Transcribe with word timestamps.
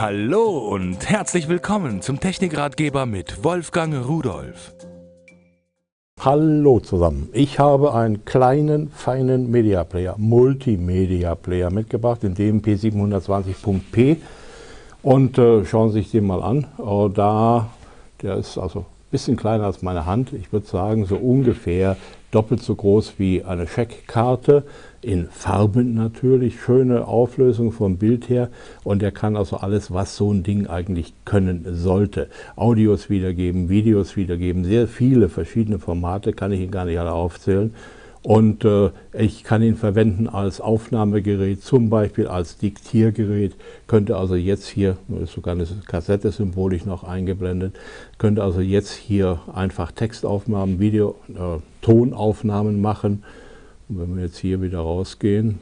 Hallo 0.00 0.58
und 0.58 1.10
herzlich 1.10 1.48
willkommen 1.48 2.02
zum 2.02 2.20
Technikratgeber 2.20 3.04
mit 3.04 3.42
Wolfgang 3.42 4.06
Rudolf. 4.06 4.72
Hallo 6.20 6.78
zusammen. 6.78 7.28
Ich 7.32 7.58
habe 7.58 7.92
einen 7.92 8.24
kleinen, 8.24 8.90
feinen 8.90 9.50
Media 9.50 9.82
Player, 9.82 10.14
Multimedia 10.16 11.34
Player 11.34 11.72
mitgebracht, 11.72 12.22
in 12.22 12.36
dem 12.36 12.62
P720.p. 12.62 14.18
Und 15.02 15.36
äh, 15.36 15.64
schauen 15.64 15.90
Sie 15.90 15.98
sich 15.98 16.12
den 16.12 16.28
mal 16.28 16.44
an. 16.44 16.68
Äh, 16.78 17.12
da, 17.12 17.68
der 18.22 18.36
ist 18.36 18.56
also 18.56 18.78
ein 18.78 19.10
bisschen 19.10 19.36
kleiner 19.36 19.64
als 19.64 19.82
meine 19.82 20.06
Hand. 20.06 20.32
Ich 20.32 20.52
würde 20.52 20.68
sagen, 20.68 21.06
so 21.06 21.16
ungefähr 21.16 21.96
doppelt 22.30 22.62
so 22.62 22.74
groß 22.74 23.14
wie 23.18 23.42
eine 23.44 23.66
Scheckkarte, 23.66 24.64
in 25.00 25.28
Farben 25.28 25.94
natürlich, 25.94 26.60
schöne 26.60 27.06
Auflösung 27.06 27.72
vom 27.72 27.98
Bild 27.98 28.28
her 28.28 28.50
und 28.84 29.02
er 29.02 29.12
kann 29.12 29.36
also 29.36 29.58
alles, 29.58 29.92
was 29.92 30.16
so 30.16 30.32
ein 30.32 30.42
Ding 30.42 30.66
eigentlich 30.66 31.14
können 31.24 31.64
sollte. 31.70 32.28
Audios 32.56 33.08
wiedergeben, 33.08 33.68
Videos 33.68 34.16
wiedergeben, 34.16 34.64
sehr 34.64 34.88
viele 34.88 35.28
verschiedene 35.28 35.78
Formate, 35.78 36.32
kann 36.32 36.52
ich 36.52 36.60
Ihnen 36.60 36.72
gar 36.72 36.84
nicht 36.84 36.98
alle 36.98 37.12
aufzählen. 37.12 37.72
Und 38.28 38.62
äh, 38.66 38.90
ich 39.14 39.42
kann 39.42 39.62
ihn 39.62 39.76
verwenden 39.76 40.28
als 40.28 40.60
Aufnahmegerät, 40.60 41.62
zum 41.62 41.88
Beispiel 41.88 42.26
als 42.26 42.58
Diktiergerät. 42.58 43.54
Könnte 43.86 44.18
also 44.18 44.34
jetzt 44.34 44.68
hier, 44.68 44.98
ist 45.22 45.32
sogar 45.32 45.54
eine 45.54 45.66
Kassette-Symbolik 45.86 46.84
noch 46.84 47.04
eingeblendet, 47.04 47.78
könnte 48.18 48.42
also 48.42 48.60
jetzt 48.60 48.92
hier 48.92 49.40
einfach 49.50 49.92
Textaufnahmen, 49.92 50.78
Video, 50.78 51.14
äh, 51.30 51.58
Tonaufnahmen 51.80 52.82
machen. 52.82 53.24
Und 53.88 53.98
wenn 53.98 54.16
wir 54.16 54.24
jetzt 54.24 54.36
hier 54.36 54.60
wieder 54.60 54.80
rausgehen, 54.80 55.58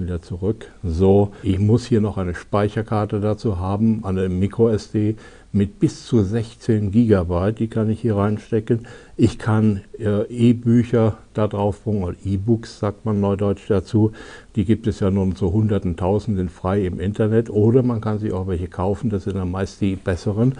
wieder 0.00 0.22
zurück. 0.22 0.72
So, 0.82 1.32
ich 1.42 1.58
muss 1.58 1.86
hier 1.86 2.00
noch 2.00 2.18
eine 2.18 2.34
Speicherkarte 2.34 3.20
dazu 3.20 3.58
haben, 3.58 4.04
eine 4.04 4.28
MicroSD 4.28 5.16
mit 5.52 5.80
bis 5.80 6.06
zu 6.06 6.22
16 6.22 6.92
GB, 6.92 7.52
die 7.52 7.68
kann 7.68 7.90
ich 7.90 8.00
hier 8.00 8.16
reinstecken. 8.16 8.86
Ich 9.16 9.38
kann 9.38 9.80
äh, 9.98 10.22
E-Bücher 10.28 11.18
da 11.34 11.48
drauf 11.48 11.82
bringen, 11.82 12.04
oder 12.04 12.16
E-Books 12.24 12.78
sagt 12.78 13.04
man 13.04 13.20
neudeutsch 13.20 13.68
dazu. 13.68 14.12
Die 14.54 14.64
gibt 14.64 14.86
es 14.86 15.00
ja 15.00 15.10
nun 15.10 15.34
zu 15.34 15.52
hunderten, 15.52 15.96
tausenden 15.96 16.48
frei 16.48 16.86
im 16.86 17.00
Internet 17.00 17.50
oder 17.50 17.82
man 17.82 18.00
kann 18.00 18.18
sich 18.18 18.32
auch 18.32 18.46
welche 18.46 18.68
kaufen, 18.68 19.10
das 19.10 19.24
sind 19.24 19.36
dann 19.36 19.50
meist 19.50 19.80
die 19.80 19.96
besseren. 19.96 20.54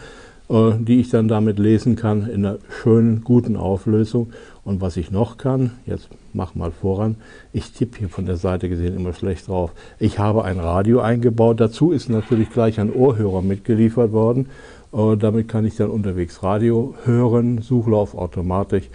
Äh, 0.50 0.72
die 0.80 0.98
ich 0.98 1.10
dann 1.10 1.28
damit 1.28 1.60
lesen 1.60 1.94
kann 1.94 2.28
in 2.28 2.44
einer 2.44 2.58
schönen, 2.82 3.22
guten 3.22 3.56
Auflösung. 3.56 4.32
Und 4.64 4.80
was 4.80 4.96
ich 4.96 5.12
noch 5.12 5.36
kann, 5.36 5.70
jetzt 5.86 6.08
mach 6.32 6.56
mal 6.56 6.72
voran, 6.72 7.16
ich 7.52 7.70
tippe 7.70 8.00
hier 8.00 8.08
von 8.08 8.26
der 8.26 8.36
Seite 8.36 8.68
gesehen 8.68 8.96
immer 8.96 9.12
schlecht 9.12 9.46
drauf. 9.46 9.72
Ich 10.00 10.18
habe 10.18 10.44
ein 10.44 10.58
Radio 10.58 11.00
eingebaut, 11.00 11.60
dazu 11.60 11.92
ist 11.92 12.08
natürlich 12.08 12.50
gleich 12.50 12.80
ein 12.80 12.92
Ohrhörer 12.92 13.42
mitgeliefert 13.42 14.10
worden. 14.10 14.48
Äh, 14.92 15.16
damit 15.16 15.46
kann 15.46 15.64
ich 15.64 15.76
dann 15.76 15.90
unterwegs 15.90 16.42
Radio 16.42 16.94
hören, 17.04 17.62
Suchlauf 17.62 18.16
automatisch 18.16 18.90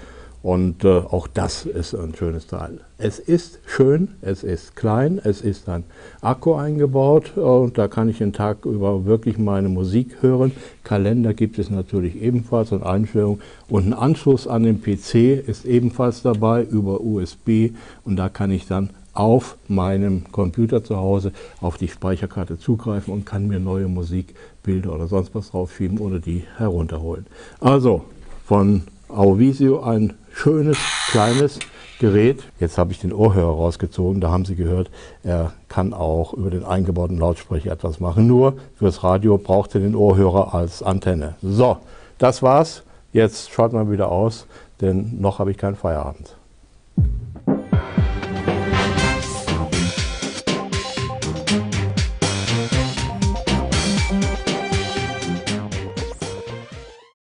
und 0.45 0.83
äh, 0.83 0.97
auch 0.99 1.27
das 1.27 1.65
ist 1.65 1.95
ein 1.95 2.13
schönes 2.13 2.45
Teil. 2.45 2.81
Es 2.99 3.17
ist 3.17 3.57
schön, 3.65 4.09
es 4.21 4.43
ist 4.43 4.75
klein, 4.75 5.19
es 5.23 5.41
ist 5.41 5.67
ein 5.67 5.85
Akku 6.21 6.53
eingebaut 6.53 7.35
und 7.35 7.79
da 7.79 7.87
kann 7.87 8.09
ich 8.09 8.19
den 8.19 8.31
Tag 8.31 8.63
über 8.63 9.05
wirklich 9.05 9.39
meine 9.39 9.69
Musik 9.69 10.17
hören. 10.21 10.51
Kalender 10.83 11.33
gibt 11.33 11.57
es 11.57 11.71
natürlich 11.71 12.21
ebenfalls 12.21 12.71
und 12.71 12.83
Einstellungen 12.83 13.41
und 13.69 13.87
ein 13.87 13.93
Anschluss 13.93 14.47
an 14.47 14.61
den 14.61 14.83
PC 14.83 15.15
ist 15.47 15.65
ebenfalls 15.65 16.21
dabei 16.21 16.61
über 16.61 17.01
USB 17.01 17.71
und 18.03 18.17
da 18.17 18.29
kann 18.29 18.51
ich 18.51 18.67
dann 18.67 18.91
auf 19.15 19.57
meinem 19.67 20.31
Computer 20.31 20.83
zu 20.83 20.97
Hause 20.97 21.31
auf 21.59 21.77
die 21.77 21.87
Speicherkarte 21.87 22.59
zugreifen 22.59 23.11
und 23.15 23.25
kann 23.25 23.47
mir 23.47 23.59
neue 23.59 23.87
Musik, 23.87 24.35
Bilder 24.61 24.93
oder 24.93 25.07
sonst 25.07 25.33
was 25.33 25.49
draufschieben 25.49 25.97
oder 25.97 26.19
die 26.19 26.43
herunterholen. 26.57 27.25
Also 27.59 28.03
von 28.45 28.83
Auvisio 29.09 29.81
ein 29.81 30.13
schönes, 30.35 30.77
kleines 31.09 31.59
Gerät. 31.99 32.43
Jetzt 32.59 32.77
habe 32.77 32.91
ich 32.91 32.99
den 32.99 33.13
Ohrhörer 33.13 33.55
rausgezogen, 33.55 34.19
da 34.19 34.29
haben 34.29 34.45
Sie 34.45 34.55
gehört, 34.55 34.91
er 35.23 35.53
kann 35.69 35.93
auch 35.93 36.33
über 36.33 36.49
den 36.49 36.65
eingebauten 36.65 37.17
Lautsprecher 37.17 37.71
etwas 37.71 37.99
machen. 37.99 38.27
Nur 38.27 38.57
fürs 38.77 39.03
Radio 39.03 39.37
braucht 39.37 39.73
er 39.75 39.81
den 39.81 39.95
Ohrhörer 39.95 40.53
als 40.53 40.83
Antenne. 40.83 41.35
So, 41.41 41.77
das 42.17 42.43
war's. 42.43 42.83
Jetzt 43.13 43.51
schaut 43.51 43.71
mal 43.71 43.89
wieder 43.89 44.11
aus, 44.11 44.45
denn 44.81 45.21
noch 45.21 45.39
habe 45.39 45.51
ich 45.51 45.57
keinen 45.57 45.77
Feierabend. 45.77 46.35